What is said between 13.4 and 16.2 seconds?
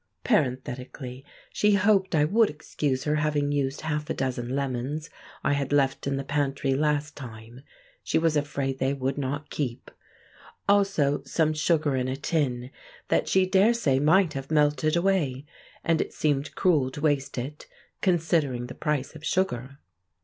dare say might have melted away—and it